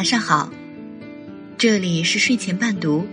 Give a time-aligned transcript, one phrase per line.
[0.00, 0.50] 晚上好，
[1.58, 3.06] 这里是睡前伴读。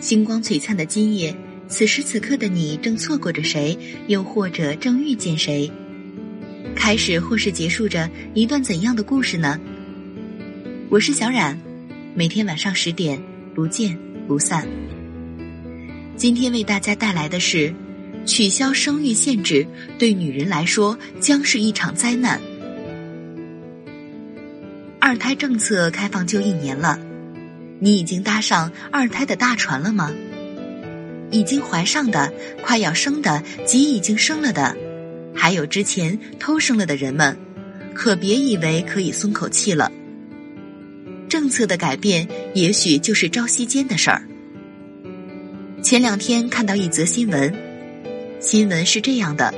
[0.00, 1.36] 星光璀璨的今夜，
[1.68, 3.78] 此时此刻的你正错过着谁，
[4.08, 5.70] 又或者正遇见谁？
[6.74, 9.56] 开始或是结束着一段怎样的故事呢？
[10.90, 11.56] 我是小冉，
[12.12, 13.22] 每天晚上十点
[13.54, 14.66] 不见不散。
[16.16, 17.72] 今天为大家带来的是：
[18.24, 19.64] 取消生育限制
[19.96, 22.40] 对女人来说将是一场灾难。
[25.06, 26.98] 二胎政策开放就一年了，
[27.78, 30.12] 你已经搭上二胎的大船了吗？
[31.30, 34.76] 已经怀上的、快要生的及已经生了的，
[35.32, 37.38] 还有之前偷生了的人们，
[37.94, 39.92] 可别以为可以松口气了。
[41.28, 44.26] 政策的改变也许就是朝夕间的事儿。
[45.84, 47.54] 前两天看到一则新闻，
[48.40, 49.54] 新闻是这样的：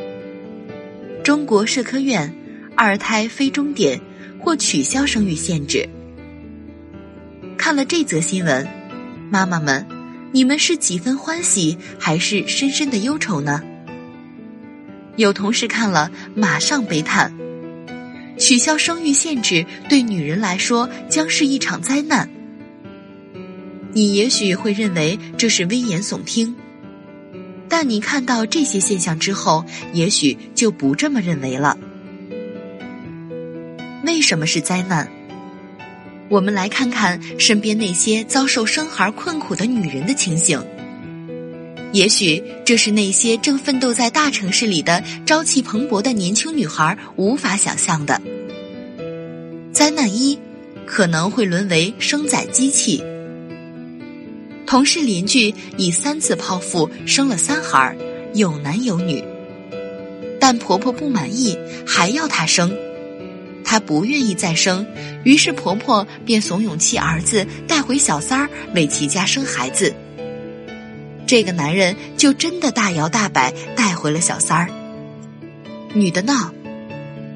[1.24, 2.30] 中国社科院
[2.76, 3.98] 二胎非终点。
[4.40, 5.88] 或取消生育限制。
[7.56, 8.66] 看了这则新闻，
[9.30, 9.86] 妈妈们，
[10.32, 13.62] 你们是几分欢喜，还是深深的忧愁呢？
[15.16, 17.32] 有同事看了，马上悲叹：
[18.38, 22.30] 取消生育限制对女人来说将是一场灾难。
[23.92, 26.54] 你也许会认为这是危言耸听，
[27.68, 31.76] 但你看到这些现象之后，也许就不这么认为了。
[34.28, 35.08] 什么是灾难？
[36.28, 40.62] 我们来看看身边那些遭受生孩困苦的女人的情形。
[41.92, 48.20] 也许这是那些正奋斗在大城市里的朝气蓬勃的年轻女孩无法想象的。
[49.72, 50.38] 灾难一，
[50.84, 53.02] 可能会沦为生仔机器。
[54.66, 57.96] 同事邻居以三次剖腹生了三孩，
[58.34, 59.24] 有男有女，
[60.38, 62.70] 但婆婆不满意，还要她生。
[63.70, 64.86] 她不愿意再生，
[65.24, 69.94] 于是婆婆便怂恿其儿子带回小三儿为其家生孩子。
[71.26, 74.70] 这个男人就真的大摇大摆带回了小三儿。
[75.92, 76.50] 女的闹，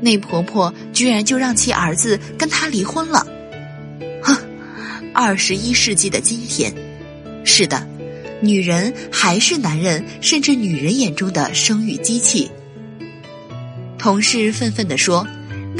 [0.00, 3.26] 那婆婆居然就让其儿子跟他离婚了。
[4.22, 4.34] 哼，
[5.12, 6.72] 二十一世纪的今天，
[7.44, 7.86] 是的，
[8.40, 12.50] 女人还是男人甚至女人眼中的生育机器。
[13.98, 15.26] 同事愤愤地说。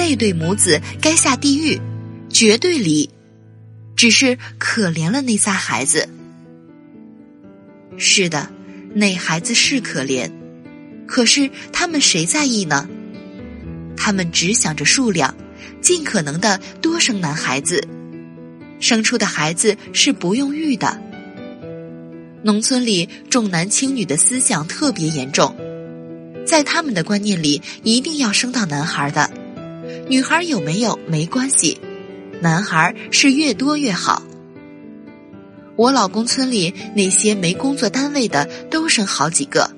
[0.02, 1.80] 那对母子该下地狱，
[2.28, 3.08] 绝对离。
[3.94, 6.08] 只是可怜了那仨孩子。
[7.96, 8.50] 是的，
[8.94, 10.28] 那孩子是可怜，
[11.06, 12.88] 可是他们谁在意呢？
[13.96, 15.32] 他们只想着数量，
[15.80, 17.86] 尽可能的多生男孩子，
[18.80, 21.00] 生出的孩子是不用育的。
[22.42, 25.56] 农村里重男轻女的思想特别严重，
[26.44, 29.31] 在他们的观念里，一定要生到男孩的。
[30.08, 31.80] 女孩有没有没关系，
[32.40, 34.22] 男孩是越多越好。
[35.76, 39.70] 我老公村里那些没工作单位的都生好几个，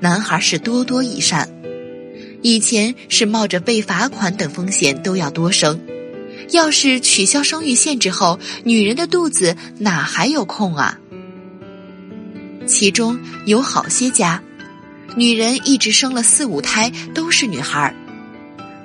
[0.00, 1.48] 男孩是多多益善。
[2.42, 5.80] 以前是冒着被罚款等风险都要多生，
[6.50, 10.98] 要是取消生育限制后，女人的肚子哪还有空啊？
[12.66, 14.42] 其中有好些家，
[15.16, 17.94] 女人一直生了四五胎都是女孩儿。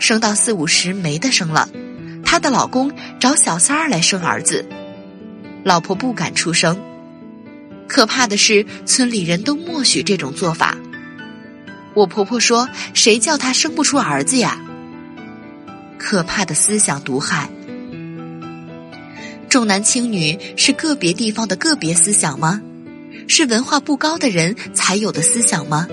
[0.03, 1.69] 生到四五十没得生了，
[2.25, 2.91] 她的老公
[3.21, 4.65] 找小三儿来生儿子，
[5.63, 6.77] 老婆不敢出声。
[7.87, 10.75] 可怕的是，村里人都默许这种做法。
[11.93, 14.59] 我婆婆说：“谁叫她生不出儿子呀？”
[15.97, 17.49] 可怕的思想毒害。
[19.47, 22.61] 重男轻女是个别地方的个别思想吗？
[23.29, 25.87] 是文化不高的人才有的思想吗？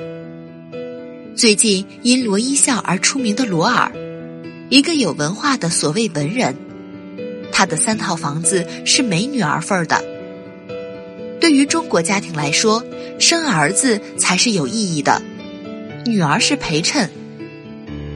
[1.37, 3.91] 最近因罗一笑而出名的罗尔，
[4.71, 6.55] 一个有文化的所谓文人，
[7.53, 10.01] 他的三套房子是没女儿份儿的。
[11.41, 12.85] 对于中国家庭来说，
[13.19, 15.21] 生儿子才是有意义的，
[16.07, 17.11] 女儿是陪衬。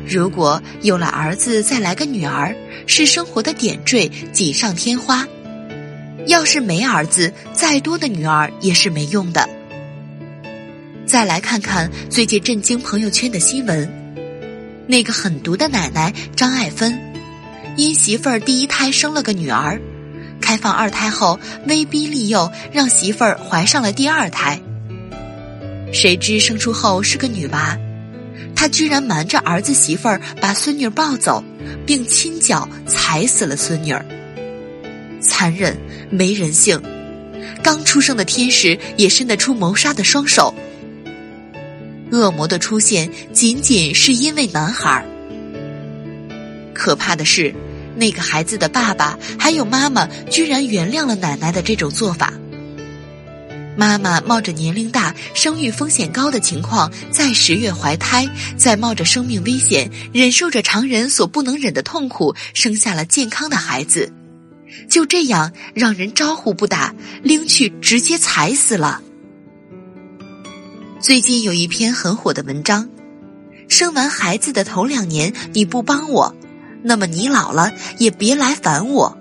[0.06, 2.54] 如果有了儿子再来个女儿，
[2.86, 5.26] 是生活的点缀，锦上添花。
[6.28, 9.48] 要是没儿子，再多的女儿也是没用的。
[11.04, 13.90] 再来看看最近震惊朋友圈的新闻，
[14.86, 16.98] 那个狠毒的奶奶张爱芬，
[17.76, 19.80] 因媳妇儿第一胎生了个女儿，
[20.40, 24.60] 开放二胎后威逼利诱让媳妇儿怀上了第二胎。
[25.92, 27.78] 谁知生出后是个女娃，
[28.54, 31.42] 她居然瞒着儿子媳妇儿把孙女抱走，
[31.86, 34.04] 并亲脚踩死了孙女儿，
[35.20, 35.76] 残忍
[36.10, 36.82] 没人性，
[37.62, 40.52] 刚出生的天使也伸得出谋杀的双手。
[42.14, 45.04] 恶魔的出现仅仅是因为男孩。
[46.72, 47.52] 可怕的是，
[47.96, 52.32] 那个孩子的爸爸还有妈妈居然原谅了奶奶的这种做法。
[53.76, 58.24] 妈妈冒着年龄大、生育风险高的情况，在十月怀胎，
[58.56, 64.12] 在冒着生命危险、忍受着常人所不能忍的痛苦，生下了健康的孩子，
[64.88, 66.94] 就这样让人招呼不打，
[67.24, 69.02] 拎去直接踩死了。
[71.04, 72.88] 最近有一篇很火的文章，
[73.68, 76.34] 生完孩子的头两年你不帮我，
[76.82, 79.18] 那么你老了也别来烦我。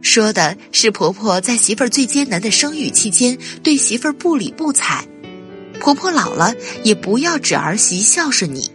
[0.00, 5.06] 说的是婆婆在媳妇儿最艰难的生育期间对媳妇儿不理不睬，
[5.80, 8.70] 婆婆老了也不要指儿媳孝顺你。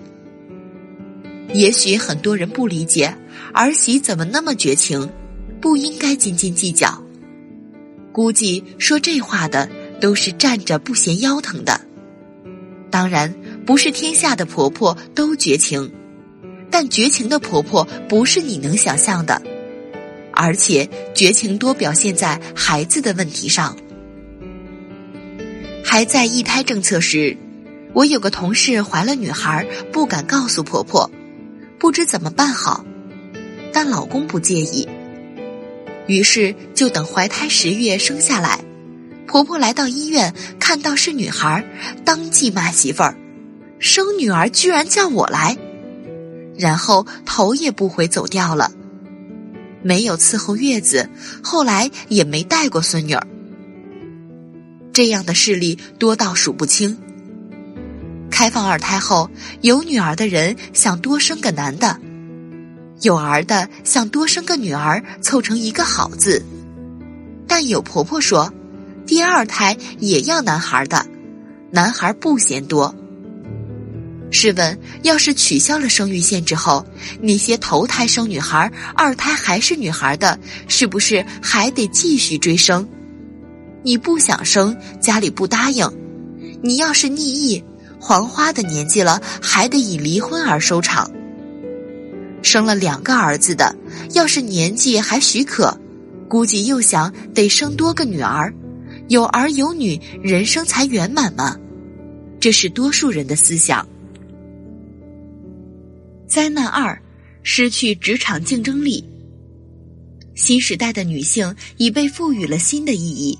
[1.55, 3.11] 也许很多人不理解
[3.51, 5.09] 儿媳怎么那么绝情，
[5.59, 7.03] 不应该斤斤计较。
[8.11, 9.67] 估计说这话的
[10.01, 11.78] 都是站着不嫌腰疼的。
[12.91, 13.33] 当然，
[13.65, 15.91] 不是天下的婆婆都绝情，
[16.71, 19.41] 但绝情的婆婆不是你能想象的。
[20.33, 23.75] 而且绝情多表现在孩子的问题上。
[25.83, 27.35] 还在一胎政策时，
[27.93, 31.11] 我有个同事怀了女孩，不敢告诉婆婆，
[31.77, 32.85] 不知怎么办好。
[33.73, 34.87] 但老公不介意，
[36.07, 38.59] 于是就等怀胎十月生下来。
[39.29, 41.63] 婆婆来到医院，看到是女孩，
[42.03, 43.15] 当即骂媳妇儿
[43.77, 45.55] ：“生女儿居然叫我来！”
[46.57, 48.71] 然后头也不回走掉了。
[49.83, 51.07] 没有伺候月子，
[51.43, 53.27] 后来也没带过孙女儿。
[54.93, 56.97] 这样的事例多到数不清。
[58.31, 59.29] 开放二胎后，
[59.61, 61.99] 有女儿的人想多生个男的，
[63.01, 66.43] 有儿的想多生个女儿，凑成一个好字。
[67.47, 68.51] 但有婆婆说，
[69.09, 71.03] 第二胎也要男孩的，
[71.71, 72.93] 男孩不嫌多。
[74.29, 76.85] 试问，要是取消了生育限制后，
[77.19, 82.87] 那些头胎生女孩、二胎还是女孩的，是不是还得继续追生？
[83.81, 85.89] 你不想生，家里不答应；
[86.61, 87.63] 你要是逆意，
[87.99, 91.09] 黄花的年纪了，还得以离婚而收场。
[92.43, 93.75] 生了两个儿子的，
[94.13, 95.75] 要是年纪还许可，
[96.27, 98.53] 估计又想得生多个女儿，
[99.09, 101.57] 有儿有女，人生才圆满嘛。
[102.39, 103.85] 这是多数人的思想。
[106.27, 107.01] 灾难二，
[107.41, 109.03] 失去职场竞争力。
[110.35, 113.37] 新时代的女性已被赋予了新的意义，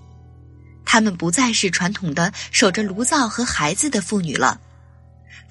[0.83, 4.59] 她们不再是传统的守着炉灶和孩子的妇女了，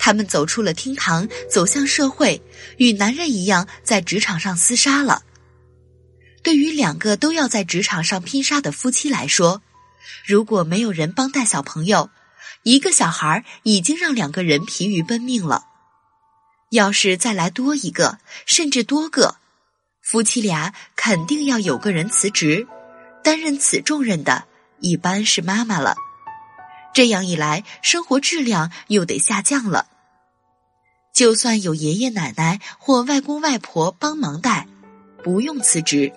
[0.00, 2.42] 她们走出了厅堂，走向社会，
[2.76, 5.22] 与男人一样在职场上厮杀了。
[6.42, 9.62] 对于两个都要在职场上拼杀的夫妻来说，
[10.26, 12.10] 如果没有人帮带小朋友，
[12.62, 15.66] 一个小孩已经让两个人疲于奔命了。
[16.70, 19.36] 要是再来多一个，甚至多个，
[20.02, 22.66] 夫妻俩肯定要有个人辞职，
[23.24, 24.44] 担任此重任的，
[24.80, 25.96] 一般是妈妈了。
[26.92, 29.86] 这样一来，生活质量又得下降了。
[31.14, 34.68] 就算有爷爷奶奶或外公外婆帮忙带，
[35.22, 36.12] 不用辞职，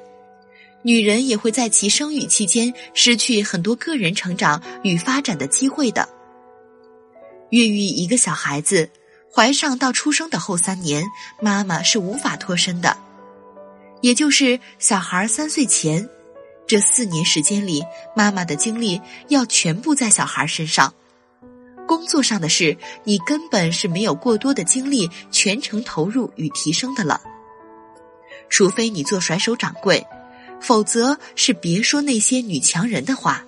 [0.83, 6.07] 女人也会在其生育期间失去很多个人成长与发展的机会的。
[7.50, 8.89] 孕育一个小孩子。
[9.33, 11.06] 怀上到出生的后三年，
[11.39, 12.98] 妈妈是无法脱身的，
[14.01, 16.10] 也就是小孩三岁前，
[16.67, 17.82] 这四年时间里，
[18.13, 20.94] 妈妈的精力要全部在小孩身上。
[21.88, 22.75] 工作上的事，
[23.06, 27.22] 你根本是没有过多的精力全程投入与提升的了。
[28.50, 30.06] 除非你做甩手掌柜，
[30.62, 33.44] 否则是别说那些女强人的话。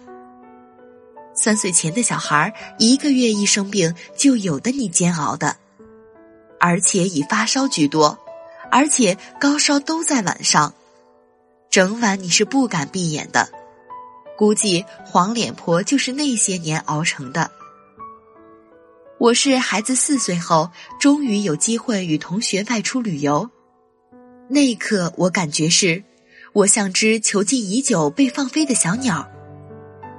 [1.35, 5.55] 三岁前的小孩一个月一生病，就有的你煎熬的。
[6.59, 8.17] 而且以发烧居多，
[8.71, 10.73] 而且高烧都在晚上，
[11.69, 13.49] 整晚你是不敢闭眼的。
[14.37, 17.51] 估计黄脸婆就是那些年熬成的。
[19.19, 23.49] 我是孩子四岁后，终于有机会与同学外出旅游，
[24.49, 26.03] 那一刻我感觉是，
[26.53, 29.27] 我像只囚禁已久被放飞的小鸟。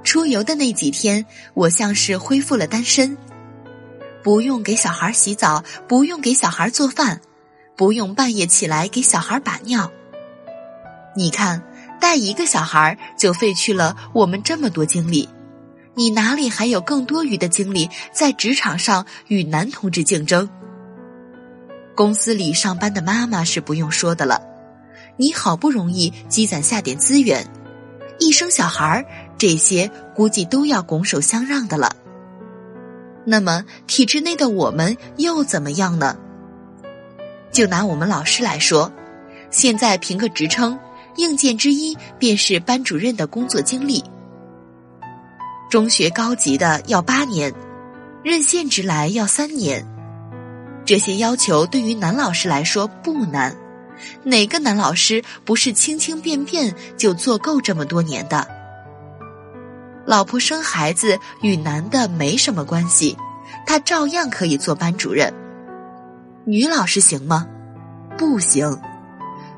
[0.03, 3.17] 出游的那几天，我像是恢复了单身。
[4.21, 7.21] 不用给小孩洗澡，不用给小孩做饭，
[7.75, 9.89] 不用半夜起来给小孩把尿。
[11.15, 11.63] 你看，
[12.01, 15.29] 带一个小孩就费去了我们这么多精力，
[15.93, 20.49] 你哪里还有更多余的精力在职场上与男同志竞争？
[21.95, 24.41] 公司里上班的妈妈是不用说的了，
[25.17, 27.47] 你好不容易积攒下点资源，
[28.19, 29.05] 一生小孩儿
[29.37, 31.95] 这些估计都要拱手相让的了。
[33.25, 36.17] 那么，体制内的我们又怎么样呢？
[37.51, 38.91] 就拿我们老师来说，
[39.49, 40.77] 现在评个职称，
[41.15, 44.03] 硬件之一便是班主任的工作经历。
[45.69, 47.53] 中学高级的要八年，
[48.23, 49.85] 任现职来要三年。
[50.85, 53.55] 这些要求对于男老师来说不难，
[54.23, 58.47] 哪个男老师不是轻轻便便就做够这么多年的？
[60.05, 63.17] 老婆生孩子与男的没什么关系，
[63.65, 65.33] 他照样可以做班主任。
[66.45, 67.47] 女老师行吗？
[68.17, 68.79] 不行。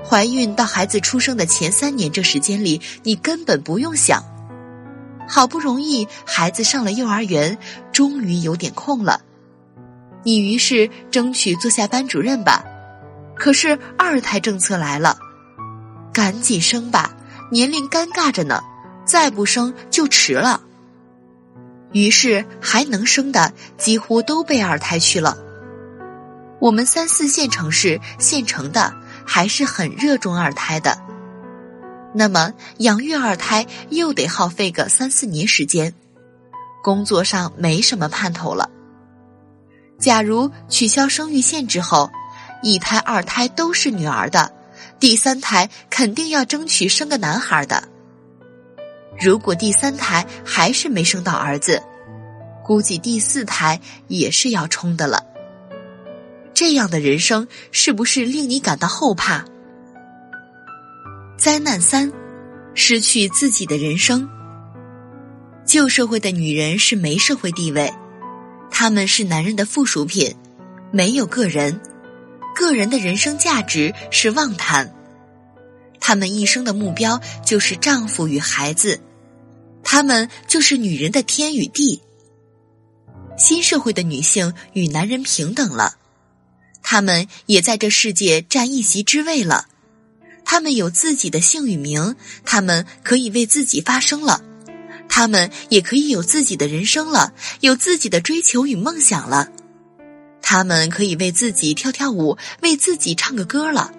[0.09, 4.23] 怀孕到孩子出生的前三年这时间里，你根本不用想。
[5.27, 7.57] 好不容易孩子上了幼儿园，
[7.91, 9.19] 终于有点空了，
[10.23, 12.63] 你于是争取做下班主任吧。
[13.39, 15.17] 可是二胎政策来了，
[16.13, 17.15] 赶紧生吧，
[17.51, 18.61] 年龄尴尬着呢。
[19.05, 20.61] 再不生就迟了。
[21.93, 25.37] 于是还能生的几乎都被二胎去了。
[26.59, 28.93] 我们三四线城市县城的
[29.25, 30.99] 还是很热衷二胎的。
[32.13, 35.93] 那么养育二胎又得耗费个三四年时间，
[36.83, 38.69] 工作上没什么盼头了。
[39.97, 42.11] 假如取消生育限制后，
[42.61, 44.51] 一胎二胎都是女儿的，
[44.99, 47.87] 第三胎肯定要争取生个男孩的。
[49.19, 51.81] 如果第三胎还是没生到儿子，
[52.63, 55.23] 估计第四胎也是要冲的了。
[56.53, 59.45] 这样的人生是不是令你感到后怕？
[61.37, 62.11] 灾难三：
[62.73, 64.27] 失去自己的人生。
[65.65, 67.93] 旧社会的女人是没社会地位，
[68.71, 70.35] 她们是男人的附属品，
[70.91, 71.79] 没有个人，
[72.57, 74.91] 个人的人生价值是妄谈。
[75.99, 78.99] 他们一生的目标就是丈夫与孩子。
[79.83, 82.01] 他们就是女人的天与地。
[83.37, 85.97] 新社会的女性与男人平等了，
[86.81, 89.67] 他们也在这世界占一席之位了。
[90.43, 94.41] 他们有自己的姓与名，他们可以为自己发声了，
[95.07, 99.51] 他们也可以有自己的人生了，有自己的追求与梦想了。
[100.49, 103.91] 他们可以为自己跳跳舞，为自己唱个歌了，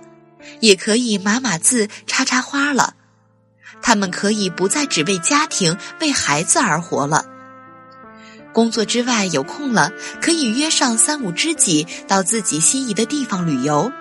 [0.61, 2.95] 也可以码码字、插插花了。
[3.83, 7.27] 他们可以不再只为家庭、为孩子而活了。
[8.55, 13.93] 工作之外有空了，可以约上三五知己到自己心仪的地方旅游。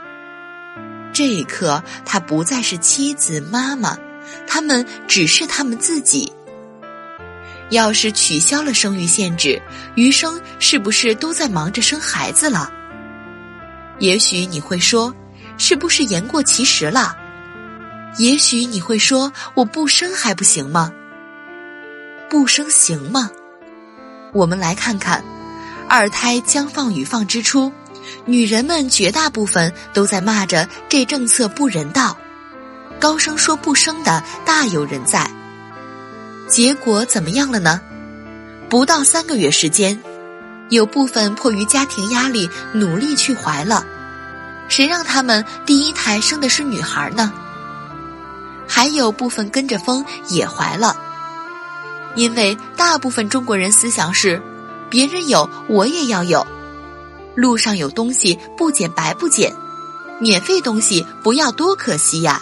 [1.11, 3.97] 这一刻，他不再是妻子、妈妈，
[4.47, 6.31] 他们只是他们自己。
[7.69, 9.61] 要是取消了生育限制，
[9.95, 12.71] 余生是不是都在忙着生孩子了？
[13.99, 15.13] 也许你会说，
[15.57, 17.17] 是不是言过其实了？
[18.17, 20.91] 也许你会说：“我不生还不行吗？
[22.29, 23.29] 不生行吗？”
[24.33, 25.23] 我们来看看，
[25.89, 27.71] 二胎将放与放之初，
[28.25, 32.17] 女人们绝大部分都在骂着这政策不人道，
[32.99, 35.29] 高声说不生的大有人在。
[36.47, 37.81] 结果怎么样了呢？
[38.69, 39.99] 不到三个月时间，
[40.69, 43.85] 有部分迫于家庭压力努力去怀了，
[44.69, 47.31] 谁让他们第一胎生的是女孩呢？
[48.67, 50.95] 还有部分跟着风也怀了，
[52.15, 54.41] 因为大部分中国人思想是，
[54.89, 56.47] 别人有我也要有，
[57.35, 59.53] 路上有东西不捡白不捡，
[60.19, 62.41] 免费东西不要多可惜呀。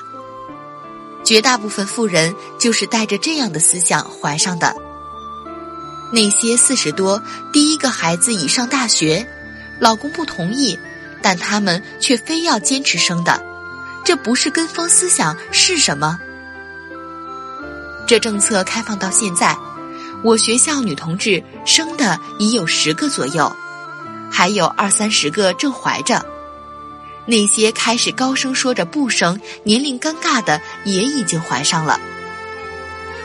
[1.26, 4.76] 绝大部分富人就是带着这样的思想怀上的。
[6.12, 9.28] 那些四十多第一个孩子已上大学，
[9.80, 10.80] 老公不同意，
[11.22, 13.44] 但他们却非要坚持生的。
[14.06, 16.20] 这不是跟风思想是什么？
[18.08, 19.58] 这政策开放到现在，
[20.24, 23.52] 我学校女同志生的已有十个左右，
[24.32, 26.24] 还有二三十个正怀着。
[27.26, 32.00] 那些开始高声说着不生、年龄尴尬的，也已经怀上了。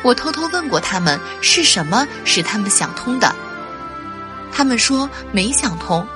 [0.02, 3.34] 我偷偷问过他们，是什么使他们想通的？
[4.52, 6.06] 他们说没想通，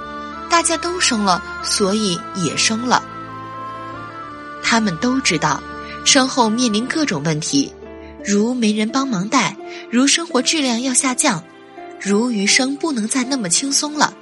[0.49, 3.05] 大家都生了，所以也生了。
[4.63, 5.63] 他们都知道，
[6.07, 7.71] 身后面临各种问题，
[8.25, 9.55] 如没人帮忙带，
[9.91, 11.45] 如生活质量要下降，
[12.01, 14.15] 如余生不能再那么轻松了，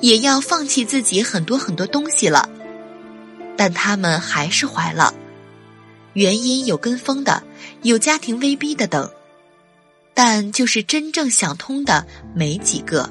[0.00, 2.48] 也要放弃自己很多很多东西了。
[3.56, 5.14] 但他们还是怀了，
[6.12, 7.42] 原因有跟风的，
[7.82, 9.10] 有家庭威逼的等，
[10.14, 13.10] 但就是真正想通的没几个。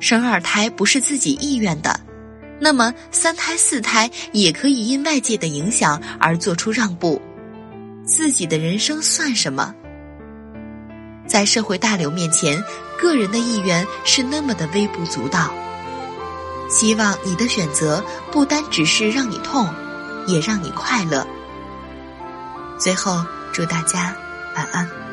[0.00, 1.98] 生二胎不是自己意愿的。
[2.60, 7.20] 那么，三胎四胎也可以因外界的影响而做出让步，
[8.04, 9.74] 自己的人生算什么？
[11.26, 12.62] 在社会大流面前，
[13.00, 15.52] 个人的意愿是那么的微不足道。
[16.74, 19.72] 希望你的选择不单只是让你痛
[20.26, 21.24] 也让你快乐。
[22.80, 24.12] 最后祝大家
[24.56, 25.03] 晚安。